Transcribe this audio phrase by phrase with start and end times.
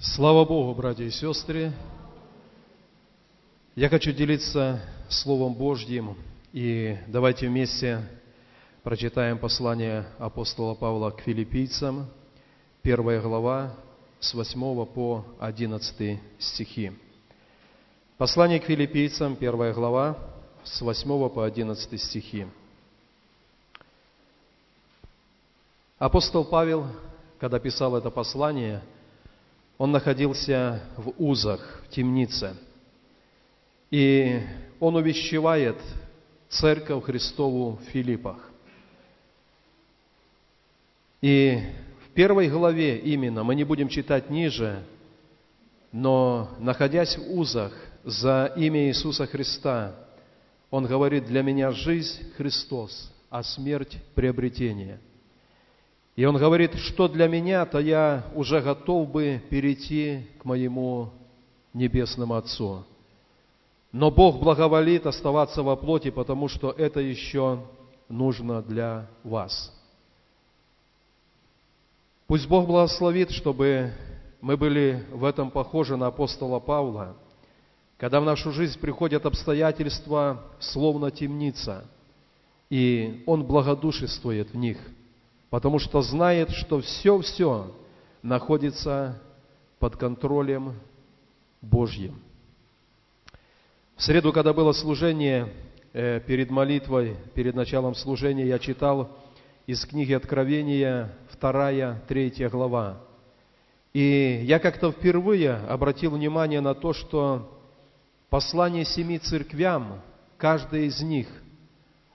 [0.00, 1.72] Слава Богу, братья и сестры!
[3.74, 6.16] Я хочу делиться Словом Божьим,
[6.52, 8.08] и давайте вместе
[8.84, 12.06] прочитаем послание апостола Павла к филиппийцам,
[12.80, 13.74] первая глава,
[14.20, 16.92] с 8 по 11 стихи.
[18.18, 20.16] Послание к филиппийцам, первая глава,
[20.62, 22.46] с 8 по 11 стихи.
[25.98, 26.86] Апостол Павел,
[27.40, 28.80] когда писал это послание–
[29.78, 32.54] он находился в узах, в темнице.
[33.90, 34.42] И
[34.80, 35.76] он увещевает
[36.48, 38.50] церковь Христову в Филиппах.
[41.22, 41.60] И
[42.06, 44.82] в первой главе именно, мы не будем читать ниже,
[45.92, 47.72] но находясь в узах
[48.04, 49.94] за имя Иисуса Христа,
[50.70, 55.00] он говорит, для меня жизнь Христос, а смерть приобретение–
[56.18, 61.10] и он говорит, что для меня, то я уже готов бы перейти к моему
[61.72, 62.82] небесному Отцу.
[63.92, 67.60] Но Бог благоволит оставаться во плоти, потому что это еще
[68.08, 69.72] нужно для вас.
[72.26, 73.92] Пусть Бог благословит, чтобы
[74.40, 77.14] мы были в этом похожи на апостола Павла,
[77.96, 81.84] когда в нашу жизнь приходят обстоятельства, словно темница,
[82.70, 84.78] и Он благодушествует в них–
[85.50, 87.74] потому что знает, что все-все
[88.22, 89.20] находится
[89.78, 90.74] под контролем
[91.62, 92.20] Божьим.
[93.96, 95.52] В среду, когда было служение,
[95.92, 99.10] э, перед молитвой, перед началом служения, я читал
[99.66, 103.00] из книги Откровения, вторая, третья глава.
[103.92, 107.58] И я как-то впервые обратил внимание на то, что
[108.28, 110.00] послание семи церквям,
[110.36, 111.28] каждая из них–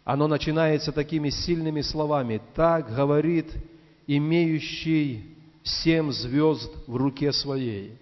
[0.04, 2.42] оно начинается такими сильными словами.
[2.56, 3.52] Так говорит
[4.06, 7.98] имеющий семь звезд в руке своей.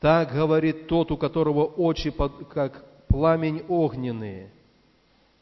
[0.00, 2.14] Так говорит тот, у которого очи
[2.50, 4.46] как пламень огненный.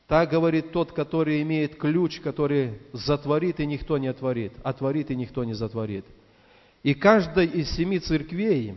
[0.09, 5.45] Так говорит тот, который имеет ключ, который затворит и никто не отворит, отворит и никто
[5.45, 6.07] не затворит.
[6.85, 8.75] И каждой из семи церквей,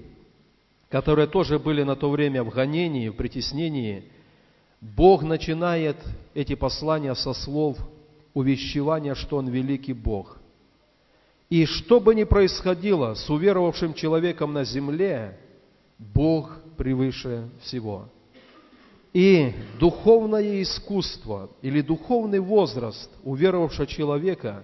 [0.89, 4.03] которые тоже были на то время в гонении, в притеснении–
[4.81, 5.97] Бог начинает
[6.33, 7.77] эти послания со слов
[8.33, 10.37] увещевания, что Он великий Бог.
[11.49, 15.37] И что бы ни происходило с уверовавшим человеком на земле,
[15.97, 18.05] Бог превыше всего.
[19.11, 24.63] И духовное искусство или духовный возраст уверовавшего человека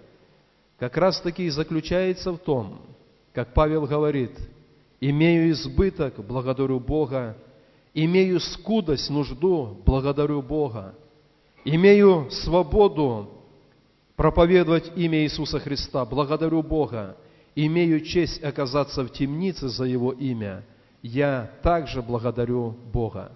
[0.77, 2.79] как раз таки и заключается в том,
[3.33, 4.31] как Павел говорит,
[5.01, 7.35] «Имею избыток, благодарю Бога,
[7.95, 10.93] имею скудость, нужду, благодарю Бога.
[11.63, 13.31] Имею свободу
[14.15, 17.17] проповедовать имя Иисуса Христа, благодарю Бога.
[17.55, 20.63] Имею честь оказаться в темнице за Его имя,
[21.01, 23.31] я также благодарю Бога.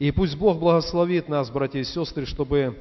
[0.00, 2.78] И пусть Бог благословит нас, братья и сестры, чтобы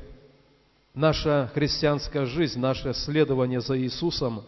[0.95, 4.43] наша христианская жизнь, наше следование за Иисусом,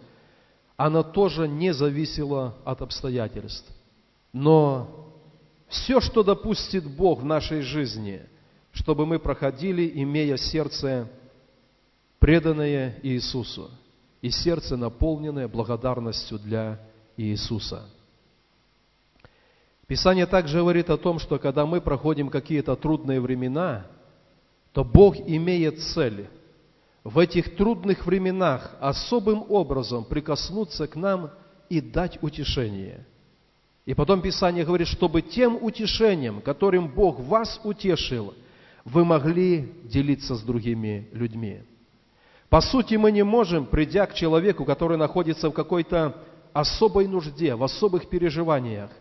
[0.77, 3.69] она тоже не зависела от обстоятельств.
[4.33, 5.08] Но
[5.69, 8.21] все, что допустит Бог в нашей жизни,
[8.73, 11.07] чтобы мы проходили, имея сердце
[12.17, 13.69] преданное Иисусу
[14.21, 16.79] и сердце, наполненное благодарностью для
[17.15, 17.85] Иисуса.
[19.87, 23.85] Писание также говорит о том, что когда мы проходим какие-то трудные времена,
[24.73, 26.27] то Бог имеет цель
[27.03, 31.31] в этих трудных временах особым образом прикоснуться к нам
[31.69, 33.05] и дать утешение–
[33.89, 38.35] и потом Писание говорит, чтобы тем утешением, которым Бог вас утешил,
[38.85, 41.63] вы могли делиться с другими людьми.
[42.49, 46.15] По сути, мы не можем, придя к человеку, который находится в какой-то
[46.53, 48.91] особой нужде, в особых переживаниях,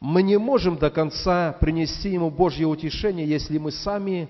[0.00, 4.28] мы не можем до конца принести ему Божье утешение, если мы сами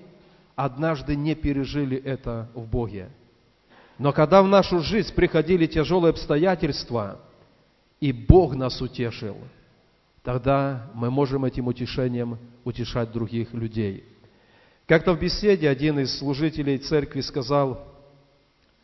[0.55, 3.09] однажды не пережили это в Боге.
[3.99, 7.19] Но когда в нашу жизнь приходили тяжелые обстоятельства,
[7.99, 9.37] и Бог нас утешил–
[10.25, 14.05] тогда мы можем этим утешением утешать других людей.
[14.87, 17.87] Как-то в беседе один из служителей церкви сказал,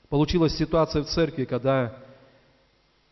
[0.09, 1.97] получилась ситуация в церкви, когда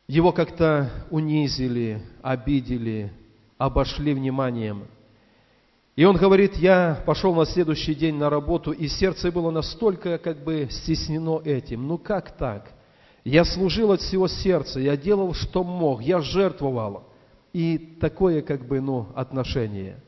[0.06, 3.12] его как-то унизили, обидели,
[3.56, 4.84] обошли вниманием.
[5.96, 10.44] И он говорит, я пошел на следующий день на работу, и сердце было настолько как
[10.44, 11.88] бы стеснено этим.
[11.88, 12.70] Ну как так?
[13.24, 17.07] Я служил от всего сердца, я делал, что мог, я жертвовал
[17.52, 20.00] и такое как бы, ну, отношение.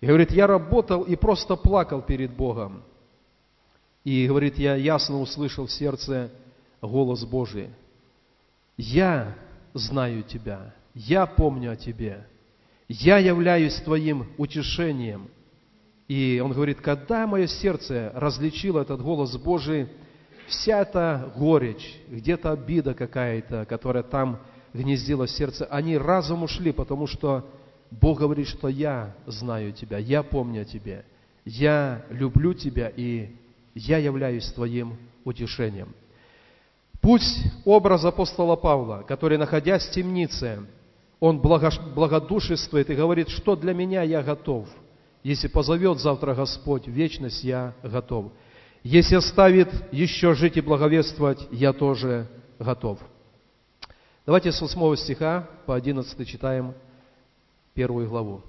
[0.00, 2.82] И говорит, я работал и просто плакал перед Богом.
[4.04, 6.30] И говорит, я ясно услышал в сердце
[6.82, 7.70] голос Божий.
[8.76, 9.34] Я
[9.72, 12.26] знаю тебя, я помню о тебе,
[12.88, 15.28] я являюсь твоим утешением.
[16.06, 19.88] И он говорит, когда мое сердце различило этот голос Божий,
[20.48, 24.40] вся эта горечь, где-то обида какая-то, которая там
[24.74, 27.46] гнездилась в сердце, они разом ушли, потому что
[27.90, 31.04] Бог говорит, что я знаю тебя, я помню о тебе,
[31.44, 33.30] я люблю тебя, и
[33.74, 35.94] я являюсь твоим утешением.
[37.00, 40.66] Пусть образ апостола Павла, который, находясь в темнице,
[41.20, 44.68] он благодушествует и говорит, что для меня я готов.
[45.22, 48.32] Если позовет завтра Господь, вечность я готов.
[48.82, 52.28] Если оставит еще жить и благовествовать, я тоже
[52.58, 52.98] готов.
[54.26, 56.72] Давайте с 8 стиха по 11 читаем
[57.74, 58.40] первую главу.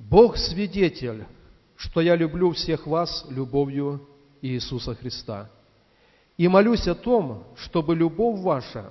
[0.00, 1.26] «Бог свидетель,
[1.76, 4.04] что я люблю всех вас любовью
[4.42, 5.48] Иисуса Христа.
[6.36, 8.90] И молюсь о том, чтобы любовь ваша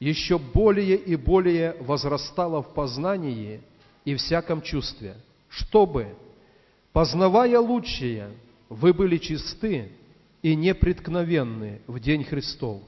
[0.00, 3.62] еще более и более возрастала в познании
[4.04, 5.16] и всяком чувстве,
[5.48, 6.14] чтобы,
[6.92, 8.32] познавая лучшее,
[8.68, 9.92] вы были чисты
[10.42, 12.82] и непреткновенны в день Христов,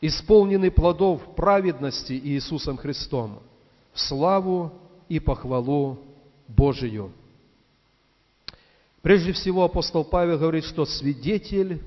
[0.00, 3.40] исполнены плодов праведности Иисусом Христом,
[3.92, 4.72] в славу
[5.08, 5.98] и похвалу
[6.46, 7.12] Божию.
[9.02, 11.82] Прежде всего апостол Павел говорит, что свидетель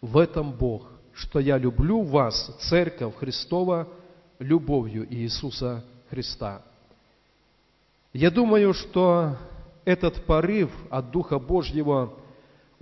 [0.00, 3.88] в этом Бог, что я люблю вас, Церковь Христова,
[4.38, 6.62] любовью Иисуса Христа.
[8.12, 9.36] Я думаю, что
[9.84, 12.12] этот порыв от Духа Божьего,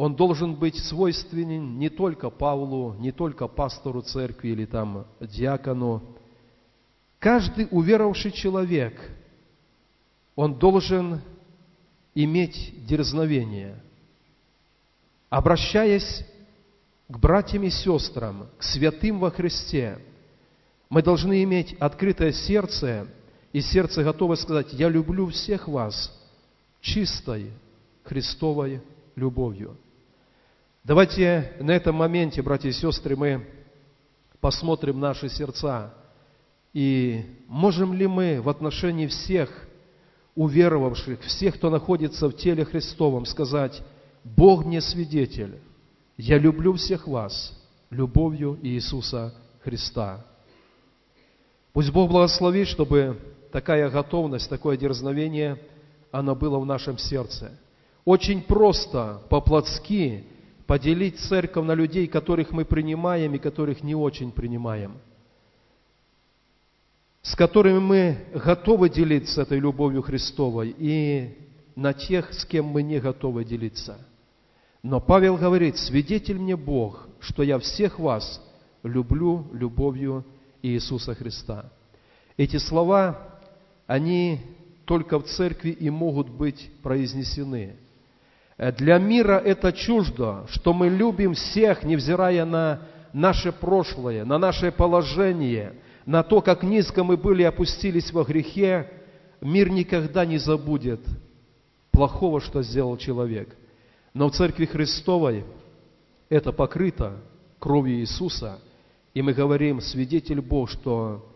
[0.01, 6.03] он должен быть свойственен не только Павлу, не только пастору церкви или там диакону.
[7.19, 8.99] Каждый уверовавший человек,
[10.35, 11.21] он должен
[12.15, 13.79] иметь дерзновение,
[15.29, 16.25] обращаясь
[17.07, 19.99] к братьям и сестрам, к святым во Христе,
[20.89, 23.07] мы должны иметь открытое сердце,
[23.53, 26.11] и сердце готово сказать, я люблю всех вас
[26.81, 27.51] чистой
[28.03, 28.81] Христовой
[29.15, 29.77] любовью.
[30.83, 33.47] Давайте на этом моменте, братья и сестры, мы
[34.41, 35.93] посмотрим наши сердца,
[36.73, 39.51] и можем ли мы в отношении всех
[40.35, 43.83] уверовавших, всех, кто находится в теле Христовом, сказать,
[44.25, 45.59] Бог мне свидетель,
[46.17, 47.53] я люблю всех вас
[47.91, 50.25] любовью Иисуса Христа.
[51.75, 53.19] Пусть Бог благословит, чтобы
[53.53, 55.61] такая готовность, такое дерзновение,
[56.11, 57.53] оно было в нашем сердце.
[58.07, 60.25] Очень просто, по-плотски,
[60.71, 64.99] поделить церковь на людей, которых мы принимаем и которых не очень принимаем,
[67.23, 71.37] с которыми мы готовы делиться этой любовью Христовой, и
[71.75, 73.99] на тех, с кем мы не готовы делиться–
[74.83, 78.41] но Павел говорит, свидетель мне Бог, что я всех вас
[78.83, 80.25] люблю любовью
[80.63, 81.71] Иисуса Христа.
[82.39, 83.41] Эти слова,
[83.87, 84.41] они
[84.87, 87.77] только в церкви и могут быть произнесены.
[88.77, 92.83] Для мира это чуждо, что мы любим всех, невзирая на
[93.15, 98.91] наше прошлое, на наше положение, на то, как низко мы были и опустились во грехе.
[99.41, 101.01] Мир никогда не забудет
[101.91, 103.57] плохого, что сделал человек.
[104.13, 105.45] Но в Церкви Христовой
[106.29, 107.17] это покрыто
[107.59, 108.59] кровью Иисуса,
[109.15, 111.27] и мы говорим, свидетель Бог, что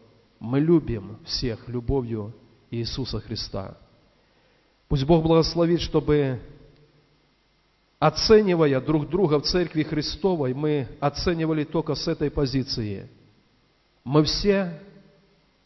[0.41, 2.35] мы любим всех любовью
[2.71, 3.79] Иисуса Христа.
[4.89, 6.39] Пусть Бог благословит, чтобы,
[8.07, 13.09] оценивая друг друга в Церкви Христовой, мы оценивали только с этой позиции.
[14.05, 14.81] Мы все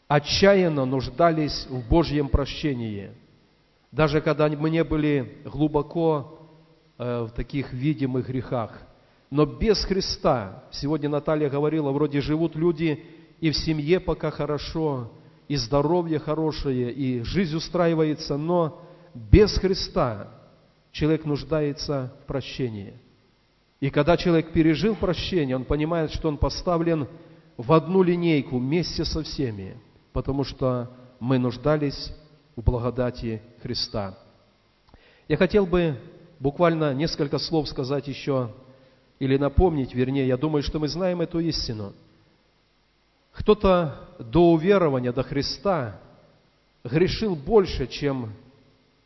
[0.07, 3.11] отчаянно нуждались в Божьем прощении.
[3.91, 6.39] Даже когда мы не были глубоко
[7.01, 8.77] Э, в таких видимых грехах.
[9.31, 13.05] Но без Христа, сегодня Наталья говорила, вроде живут люди
[13.39, 15.09] и в семье пока хорошо,
[15.47, 18.81] и здоровье хорошее, и жизнь устраивается, но
[19.13, 20.27] без Христа
[20.91, 22.93] человек нуждается в прощении.
[23.79, 27.07] И когда человек пережил прощение, он понимает, что он поставлен
[27.57, 29.77] в одну линейку вместе со всеми,
[30.11, 32.11] потому что мы нуждались
[32.55, 34.17] в благодати Христа.
[35.27, 35.97] Я хотел бы
[36.39, 38.51] буквально несколько слов сказать еще,
[39.19, 41.93] или напомнить, вернее, я думаю, что мы знаем эту истину.
[43.33, 45.99] Кто-то до уверования, до Христа
[46.83, 48.33] грешил больше, чем,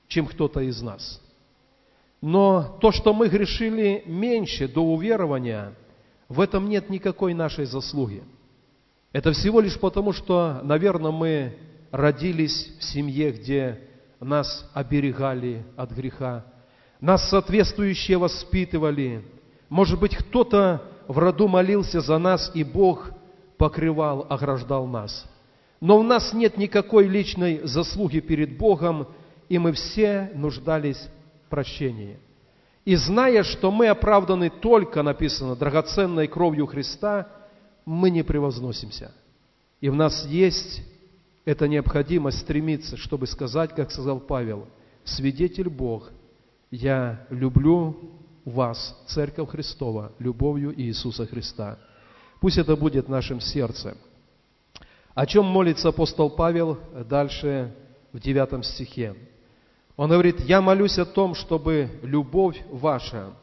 [0.07, 1.22] чем кто-то из нас.
[2.23, 5.73] Но то, что мы грешили меньше до уверования,
[6.29, 8.23] в этом нет никакой нашей заслуги.
[9.11, 11.57] Это всего лишь потому, что, наверное, мы
[11.91, 13.81] родились в семье, где
[14.21, 16.45] нас оберегали от греха,
[17.01, 19.25] нас соответствующие воспитывали.
[19.67, 23.11] Может быть, кто-то в роду молился за нас, и Бог
[23.57, 25.29] покрывал, ограждал нас.
[25.81, 29.07] но у нас нет никакой личной заслуги перед Богом,
[29.49, 31.05] и мы все нуждались
[31.53, 32.17] прощении.
[32.83, 37.27] И зная, что мы оправданы только, написано, драгоценной кровью Христа,
[37.85, 39.11] мы не превозносимся.
[39.79, 40.81] И в нас есть
[41.45, 44.67] эта необходимость стремиться, чтобы сказать, как сказал Павел,
[45.03, 46.09] «Свидетель Бог,
[46.71, 47.95] я люблю
[48.45, 51.77] вас, Церковь Христова, любовью Иисуса Христа».
[52.41, 53.95] Пусть это будет в нашем сердце.
[55.13, 57.75] О чем молится апостол Павел дальше
[58.11, 59.15] в девятом стихе?
[59.95, 63.33] Он говорит, я молюсь о том, чтобы любовь ваша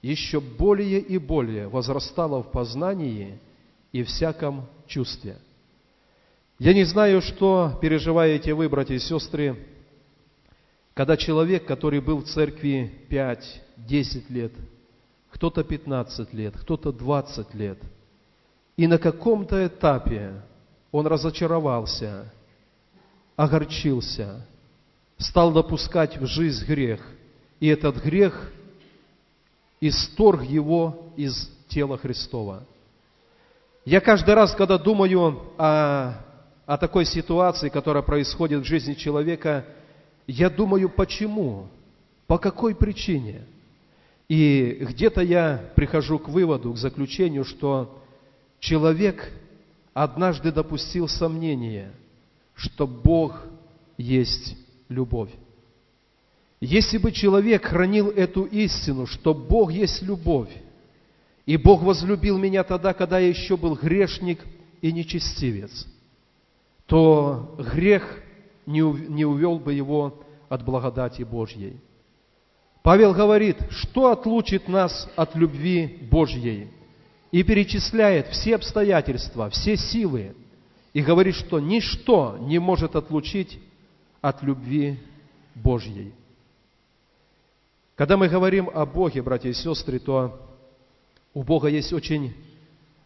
[0.00, 3.38] еще более и более возрастала в познании
[3.92, 5.36] и всяком чувстве.
[6.58, 9.66] Я не знаю, что переживаете вы, братья и сестры,
[10.94, 14.52] когда человек, который был в церкви 5-10 лет,
[15.30, 17.78] кто-то 15 лет, кто-то 20 лет,
[18.76, 20.42] и на каком-то этапе
[20.90, 22.32] он разочаровался,
[23.36, 24.46] огорчился,
[25.22, 27.00] стал допускать в жизнь грех,
[27.60, 28.52] и этот грех
[29.80, 32.64] исторг его из тела Христова.
[33.84, 36.14] Я каждый раз, когда думаю о,
[36.66, 39.64] о такой ситуации, которая происходит в жизни человека,
[40.26, 41.68] я думаю, почему,
[42.26, 43.44] по какой причине.
[44.28, 48.00] И где-то я прихожу к выводу, к заключению, что
[48.60, 49.28] человек
[49.92, 51.92] однажды допустил сомнение,
[52.54, 53.42] что Бог
[53.98, 54.56] есть
[54.92, 55.30] любовь.
[56.60, 60.50] Если бы человек хранил эту истину, что Бог есть любовь,
[61.44, 64.38] и Бог возлюбил меня тогда, когда я еще был грешник
[64.80, 65.88] и нечестивец,
[66.86, 68.20] то грех
[68.66, 68.82] не
[69.24, 71.80] увел бы его от благодати Божьей.
[72.82, 76.68] Павел говорит, что отлучит нас от любви Божьей?
[77.30, 80.36] И перечисляет все обстоятельства, все силы,
[80.92, 83.58] и говорит, что ничто не может отлучить
[84.22, 84.98] от любви
[85.54, 86.14] Божьей.
[87.96, 90.40] Когда мы говорим о Боге, братья и сестры, то
[91.34, 92.34] у Бога есть очень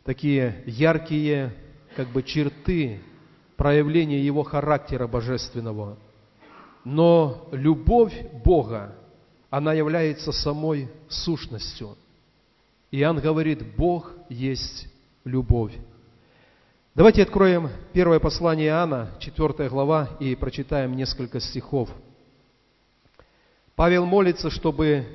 [0.05, 1.53] такие яркие
[1.97, 3.01] как бы черты
[3.57, 5.97] проявления Его характера божественного.
[6.85, 8.95] Но любовь Бога,
[9.51, 11.97] она является самой сущностью.
[12.93, 14.87] Иоанн говорит, Бог есть
[15.25, 15.73] любовь.
[16.97, 21.91] Давайте откроем первое послание Иоанна, 4 глава, и прочитаем несколько стихов.
[23.75, 25.07] Павел молится, чтобы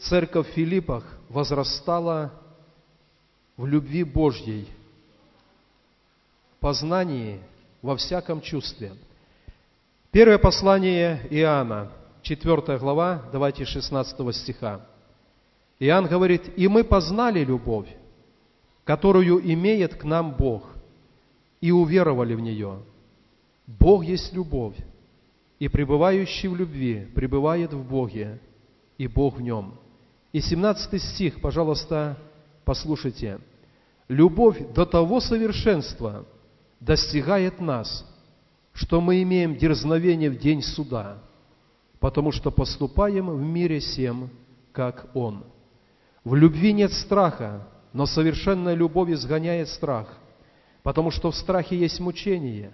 [0.00, 2.32] церковь в Филиппах возрастала
[3.56, 4.66] в любви Божьей,
[6.58, 7.38] познании,
[7.80, 8.92] во всяком чувстве.
[10.10, 14.80] Первое послание Иоанна, 4 глава, давайте 16 стиха.
[15.78, 17.86] Иоанн говорит, «И мы познали любовь,
[18.82, 20.71] которую имеет к нам Бог,
[21.62, 22.80] и уверовали в нее.
[23.66, 24.76] Бог есть любовь,
[25.60, 28.40] и пребывающий в любви пребывает в Боге,
[28.98, 29.78] и Бог в нем.
[30.32, 32.18] И 17 стих, пожалуйста,
[32.64, 33.38] послушайте.
[34.08, 36.26] Любовь до того совершенства
[36.80, 38.04] достигает нас,
[38.72, 41.18] что мы имеем дерзновение в день суда,
[42.00, 44.30] потому что поступаем в мире всем,
[44.72, 45.44] как Он.
[46.24, 50.18] В любви нет страха, но совершенная любовь изгоняет страх,
[50.82, 52.72] потому что в страхе есть мучение,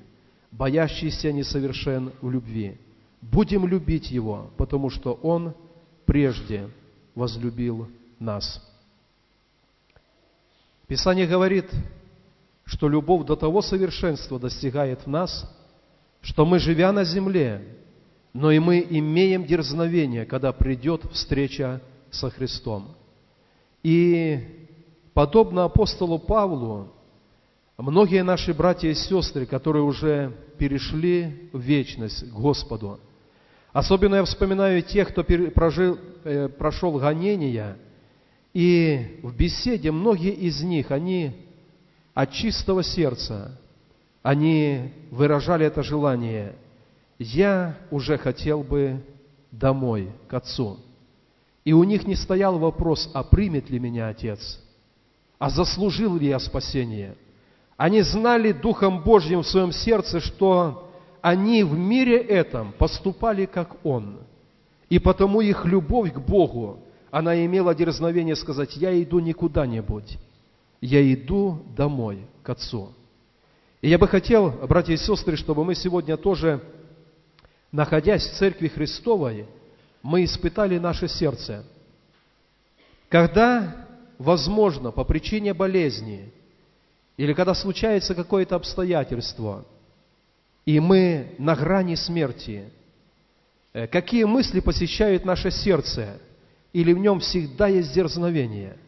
[0.51, 2.79] боящийся несовершен в любви.
[3.21, 5.55] Будем любить Его, потому что Он
[6.07, 6.71] прежде
[7.15, 7.89] возлюбил
[8.19, 8.65] нас.
[10.87, 11.67] Писание говорит,
[12.65, 15.51] что любовь до того совершенства достигает в нас,
[16.23, 17.77] что мы, живя на земле,
[18.33, 22.95] но и мы имеем дерзновение, когда придет встреча со Христом.
[23.83, 24.69] И
[25.13, 26.93] подобно апостолу Павлу,
[27.79, 32.99] многие наши братья и сестры, которые уже перешли в вечность к Господу,
[33.73, 37.77] особенно я вспоминаю тех, кто прожил, э, прошел гонения,
[38.53, 41.47] и в беседе многие из них, они
[42.15, 43.57] от чистого сердца,
[44.23, 46.57] они выражали это желание.
[47.19, 49.01] Я уже хотел бы
[49.53, 50.79] домой, к Отцу.
[51.65, 54.61] И у них не стоял вопрос, а примет ли меня Отец,
[55.39, 57.15] а заслужил ли я спасение.
[57.79, 60.91] Они знали Духом Божьим в своем сердце, что
[61.23, 64.19] они в мире этом поступали как Он.
[64.91, 66.81] И потому их любовь к Богу,
[67.13, 70.19] она имела дерзновение сказать, я иду не куда-нибудь,
[70.81, 72.93] я иду домой, к Отцу.
[73.81, 76.61] И я бы хотел, братья и сестры, чтобы мы сегодня тоже,
[77.71, 79.47] находясь в Церкви Христовой,
[80.03, 81.65] мы испытали наше сердце.
[83.09, 83.87] Когда,
[84.19, 86.33] возможно, по причине болезни,
[87.19, 89.67] или когда случается какое-то обстоятельство,
[90.65, 92.71] и мы на грани смерти,
[93.73, 96.21] э, какие мысли посещают наше сердце,
[96.73, 98.79] или в нем всегда есть дерзновение?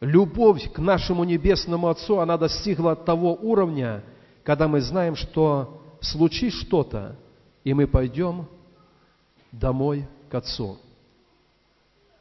[0.00, 4.02] Любовь к нашему Небесному Отцу, она достигла того уровня,
[4.44, 7.16] когда мы знаем, что случись что-то,
[7.64, 8.46] и мы пойдем
[9.52, 10.78] домой к Отцу.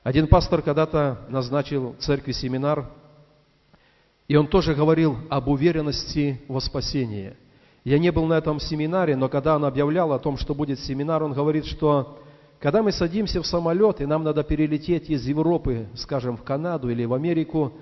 [0.04, 2.90] Один пастор когда-то назначил в церкви семинар,
[4.28, 7.34] и он тоже говорил об уверенности во спасении–
[7.84, 11.22] я не был на этом семинаре, но когда он объявлял о том, что будет семинар,
[11.22, 12.18] он говорит, что
[12.60, 17.04] когда мы садимся в самолет, и нам надо перелететь из Европы, скажем, в Канаду или
[17.04, 17.74] в Америку,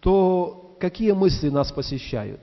[0.00, 2.40] то какие мысли нас посещают?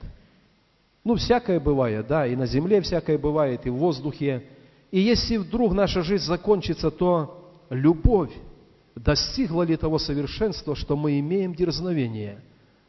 [1.03, 4.43] Ну, всякое бывает, да, и на земле всякое бывает, и в воздухе.
[4.89, 8.31] И если вдруг наша жизнь закончится, то любовь
[8.95, 12.39] достигла ли того совершенства, что мы имеем дерзновение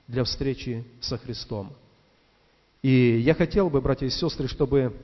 [0.08, 1.72] для встречи со Христом–
[2.84, 4.94] и я хотел бы, братья и сестры, чтобы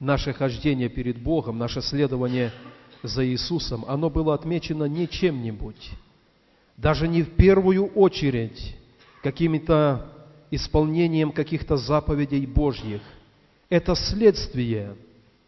[0.00, 2.52] наше хождение перед Богом, наше следование
[3.02, 5.90] за Иисусом, оно было отмечено не чем-нибудь,
[6.78, 8.74] даже не в первую очередь
[9.22, 10.10] каким-то
[10.50, 13.02] исполнением каких-то заповедей Божьих.
[13.68, 14.96] Это следствие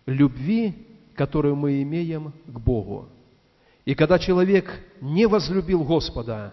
[0.05, 0.75] любви,
[1.15, 3.09] которую мы имеем к Богу.
[3.87, 4.71] И когда человек
[5.01, 6.53] не возлюбил Господа,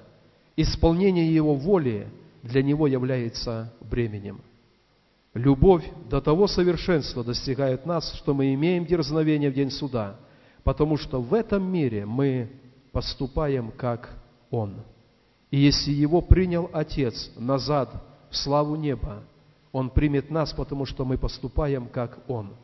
[0.55, 2.07] исполнение Его воли
[2.43, 4.41] для него является бременем–
[5.35, 10.15] Любовь до того совершенства достигает нас, что мы имеем дерзновение в день суда,
[10.63, 12.49] потому что в этом мире мы
[12.93, 14.09] поступаем, как
[14.49, 14.75] Он.
[15.51, 17.89] И если Его принял Отец назад
[18.29, 19.23] в славу неба,
[19.73, 22.55] Он примет нас, потому что мы поступаем, как Он.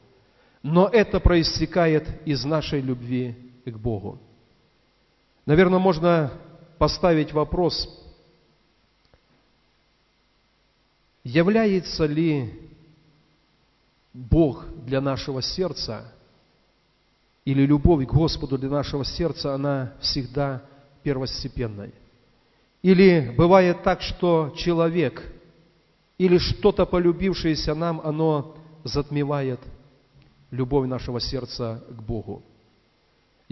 [0.64, 4.18] Но это проистекает из нашей любви к Богу.
[5.46, 6.32] Наверное, можно
[6.82, 7.88] поставить вопрос,
[11.24, 12.52] Является ли
[14.12, 16.12] Бог для нашего сердца
[17.46, 20.64] или любовь к Господу для нашего сердца, она всегда
[21.04, 21.94] первостепенной?
[22.82, 25.22] Или бывает так, что человек
[26.18, 29.60] или что-то полюбившееся нам, оно затмевает
[30.50, 32.42] любовь нашего сердца к Богу.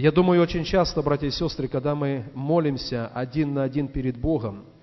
[0.01, 4.63] Я думаю, очень часто, братья и сестры, когда мы молимся один на один перед Богом–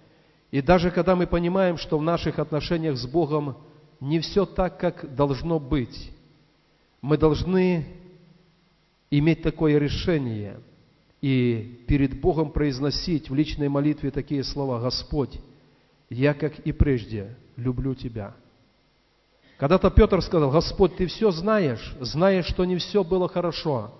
[0.50, 3.56] и даже когда мы понимаем, что в наших отношениях с Богом
[3.98, 6.12] не все так, как должно быть,
[7.02, 7.86] мы должны
[9.10, 10.60] иметь такое решение
[11.20, 15.40] и перед Богом произносить в личной молитве такие слова «Господь,
[16.08, 18.34] я, как и прежде, люблю Тебя».
[19.58, 23.92] Когда-то Петр сказал, Господь, Ты все знаешь, знаешь, что не все было хорошо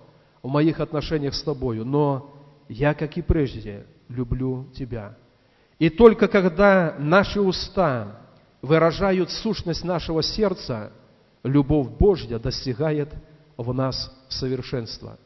[0.47, 2.33] в моих отношениях с Тобою, но
[2.69, 5.17] я, как и прежде, люблю Тебя.
[5.77, 8.21] И только когда наши уста
[8.61, 10.93] выражают сущность нашего сердца,
[11.43, 13.13] любовь Божья достигает
[13.57, 15.19] в нас совершенства.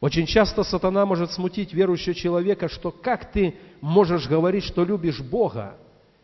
[0.00, 5.76] Очень часто сатана может смутить верующего человека, что как ты можешь говорить, что любишь Бога,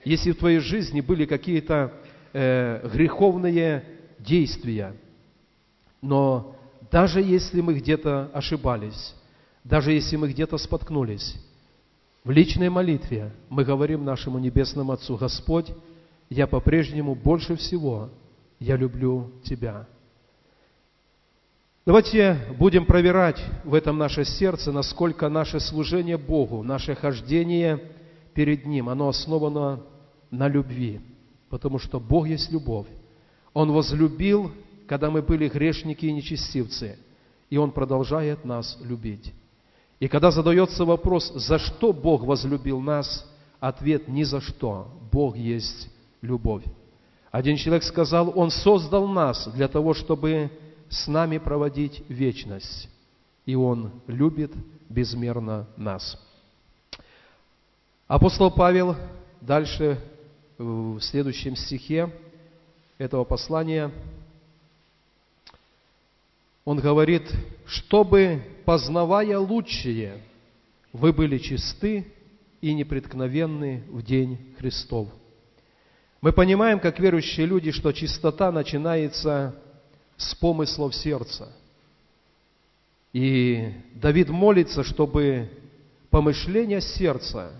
[0.05, 1.93] если в твоей жизни были какие-то
[2.33, 3.85] э, греховные
[4.19, 4.97] действия.
[6.03, 6.54] Но
[6.95, 9.17] даже если мы где-то ошибались,
[9.65, 11.35] даже если мы где-то споткнулись,
[12.23, 15.73] в личной молитве мы говорим нашему Небесному Отцу, Господь,
[16.31, 18.11] я по-прежнему больше всего,
[18.61, 19.89] я люблю Тебя.
[21.85, 27.91] Давайте будем проверять в этом наше сердце, насколько наше служение Богу, наше хождение
[28.35, 29.81] перед Ним, оно основано
[30.31, 31.01] на любви,
[31.51, 32.87] потому что Бог есть любовь.
[33.53, 34.53] Он возлюбил,
[34.87, 36.99] когда мы были грешники и нечестивцы,
[37.51, 39.33] и Он продолжает нас любить.
[40.01, 43.27] И когда задается вопрос, за что Бог возлюбил нас,
[43.61, 44.89] ответ ни за что.
[45.11, 45.89] Бог есть
[46.21, 46.65] любовь.
[47.31, 50.51] Один человек сказал, Он создал нас для того, чтобы
[50.89, 52.89] с нами проводить вечность.
[53.47, 54.53] И Он любит
[54.89, 56.19] безмерно нас.
[58.07, 58.97] Апостол Павел
[59.41, 59.99] дальше
[60.59, 62.13] в следующем стихе
[62.99, 63.91] этого послания
[66.65, 67.31] он говорит,
[67.67, 70.23] чтобы, познавая лучшее,
[70.93, 72.07] вы были чисты
[72.61, 75.09] и непреткновенны в день Христов.
[76.23, 79.55] Мы понимаем, как верующие люди, что чистота начинается
[80.17, 81.53] с помыслов сердца.
[83.13, 85.51] И Давид молится, чтобы
[86.09, 87.53] помышления сердца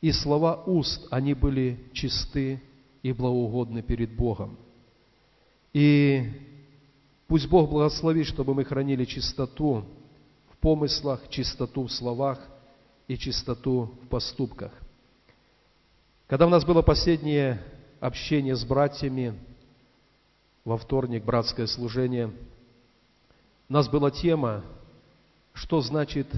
[0.00, 2.62] и слова уст, они были чисты
[3.02, 4.56] и благоугодны перед Богом.
[5.74, 6.24] И
[7.28, 9.84] Пусть Бог благословит, чтобы мы хранили чистоту
[10.50, 12.40] в помыслах, чистоту в словах
[13.06, 14.72] и чистоту в поступках.
[16.26, 17.62] Когда у нас было последнее
[18.00, 19.38] общение с братьями,
[20.64, 22.32] во вторник братское служение,
[23.68, 24.64] у нас была тема,
[25.52, 26.28] что значит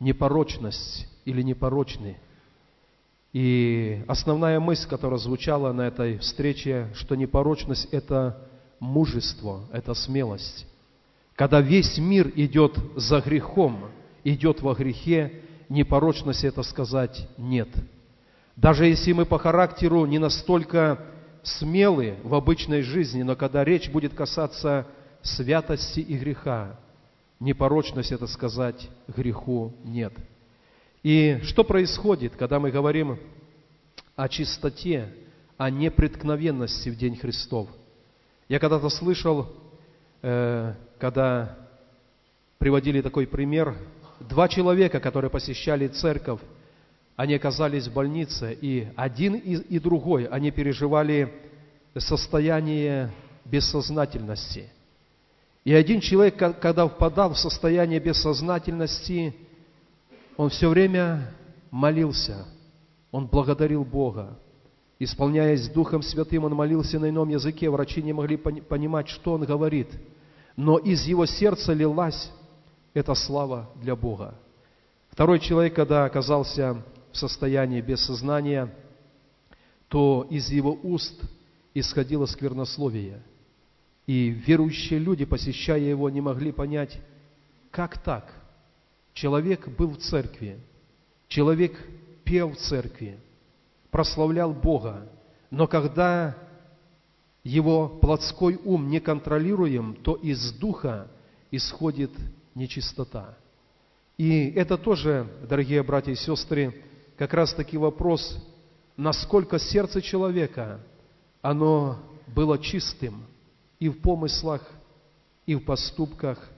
[0.00, 2.18] непорочность или непорочный.
[3.32, 8.51] И основная мысль, которая звучала на этой встрече, что непорочность– это
[8.82, 10.66] мужество, это смелость.
[11.36, 13.90] Когда весь мир идет за грехом,
[14.24, 17.68] идет во грехе, непорочность– это сказать «нет».
[18.56, 20.98] Даже если мы по характеру не настолько
[21.44, 24.88] смелы в обычной жизни, но когда речь будет касаться
[25.22, 26.76] святости и греха,
[27.38, 30.12] непорочность– это сказать греху «нет».
[31.04, 33.16] И что происходит, когда мы говорим
[34.16, 35.08] о чистоте,
[35.56, 37.68] о непреткновенности в День Христов?
[38.52, 39.48] Я когда-то слышал,
[40.20, 41.56] э, когда
[42.58, 43.74] приводили такой пример,
[44.20, 46.38] два человека, которые посещали церковь,
[47.16, 51.32] они оказались в больнице, и один и другой, они переживали
[51.96, 53.10] состояние
[53.46, 54.68] бессознательности.
[55.64, 59.34] И один человек, когда впадал в состояние бессознательности,
[60.36, 61.32] он все время
[61.70, 62.44] молился,
[63.12, 64.36] он благодарил Бога.
[65.04, 69.88] Исполняясь Духом Святым, он молился на ином языке, врачи не могли понимать, что он говорит.
[70.56, 72.30] Но из его сердца лилась
[72.94, 74.34] эта слава для Бога.
[75.10, 78.72] Второй человек, когда оказался в состоянии без сознания,
[79.88, 81.20] то из его уст
[81.74, 83.22] исходило сквернословие.
[84.06, 86.98] И верующие люди, посещая его, не могли понять,
[87.70, 88.32] как так–
[89.14, 90.58] Человек был в церкви,
[91.28, 91.78] человек
[92.24, 93.18] пел в церкви,
[93.92, 95.06] прославлял Бога,
[95.50, 96.34] но когда
[97.44, 101.08] его плотской ум не контролируем, то из духа
[101.50, 102.10] исходит
[102.54, 103.36] нечистота.
[104.16, 106.82] И это тоже, дорогие братья и сестры,
[107.18, 108.42] как раз таки вопрос,
[108.96, 110.80] насколько сердце человека,
[111.42, 113.26] оно было чистым
[113.78, 114.66] и в помыслах,
[115.44, 116.50] и в поступках,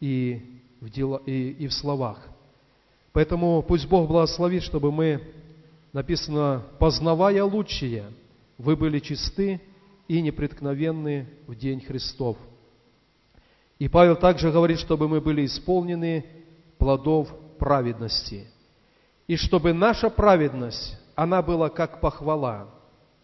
[0.00, 2.18] и в дела, и, и в словах.
[3.12, 5.20] Поэтому пусть Бог благословит, чтобы мы,
[5.96, 8.12] написано, познавая лучшее,
[8.58, 9.62] вы были чисты
[10.08, 12.36] и непреткновенны в день Христов.
[13.78, 16.26] И Павел также говорит, чтобы мы были исполнены
[16.76, 18.46] плодов праведности.
[19.26, 22.68] И чтобы наша праведность, она была как похвала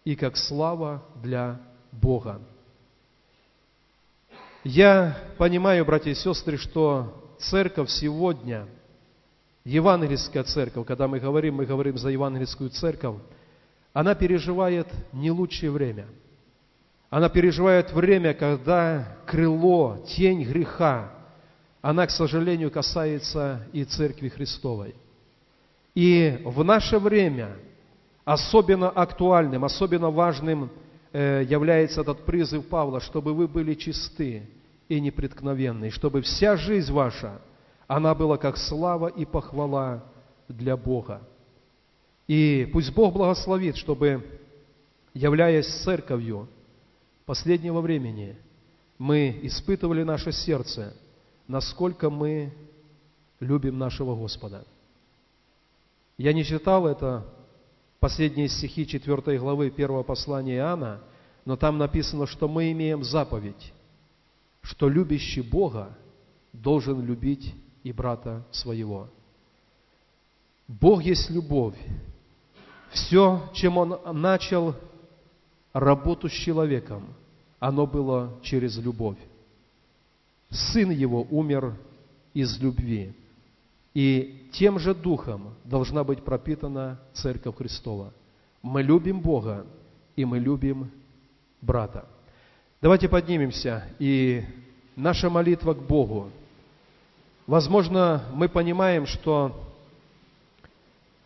[0.03, 2.41] и как слава для Бога.
[4.63, 8.65] Я понимаю, братья и сестры, что церковь сегодня,
[9.65, 13.17] евангельская церковь, когда мы говорим, мы говорим за евангельскую церковь,
[13.93, 16.05] она переживает не лучшее время.
[17.09, 21.11] Она переживает время, когда крыло, тень греха,
[21.81, 24.95] она, к сожалению, касается и Церкви Христовой.
[25.93, 27.55] И в наше время
[28.25, 30.71] особенно актуальным, особенно важным
[31.11, 34.47] э, является этот призыв Павла, чтобы вы были чисты,
[34.89, 37.41] и непреткновенный, чтобы вся жизнь ваша,
[37.95, 40.03] она была как слава и похвала
[40.47, 41.21] для Бога.
[42.27, 44.39] И пусть Бог благословит, чтобы,
[45.13, 46.47] являясь церковью
[47.25, 48.35] последнего времени,
[48.97, 50.95] мы испытывали наше сердце,
[51.47, 52.53] насколько мы
[53.39, 54.65] любим нашего Господа.
[56.17, 57.25] Я не читал это,
[57.99, 61.01] последние стихи 4 главы 1 послания Иоанна,
[61.45, 63.73] но там написано, что мы имеем заповедь
[64.63, 65.95] что любящий Бога
[66.53, 67.53] должен любить
[67.83, 69.09] и брата своего.
[70.67, 71.77] Бог есть любовь.
[72.91, 74.75] Все, чем Он начал
[75.73, 77.13] работу с человеком,
[77.59, 79.17] оно было через любовь.
[80.49, 81.75] Сын Его умер
[82.33, 83.13] из любви.
[83.93, 88.13] И тем же духом должна быть пропитана Церковь Христова.
[88.61, 89.65] Мы любим Бога,
[90.15, 90.89] и мы любим
[91.61, 92.07] брата.
[92.81, 94.43] Давайте поднимемся, и
[94.95, 96.31] наша молитва к Богу.
[97.47, 99.55] Возможно, мы понимаем, что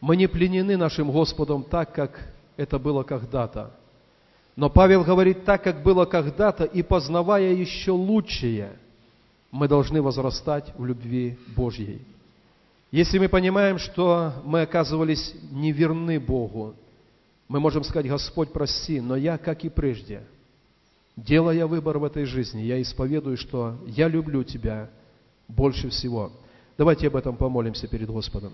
[0.01, 3.71] мы не пленены нашим Господом так, как это было когда-то.
[4.55, 8.71] Но Павел говорит, так, как было когда-то, и познавая еще лучшее,
[9.51, 12.01] мы должны возрастать в любви Божьей.
[12.91, 16.73] Если мы понимаем, что мы оказывались неверны Богу,
[17.47, 20.23] мы можем сказать, Господь, прости, но я, как и прежде–
[21.17, 24.91] Делая выбор в этой жизни, я исповедую, что я люблю Тебя
[25.47, 26.31] больше всего.
[26.77, 28.53] Давайте об этом помолимся перед Господом.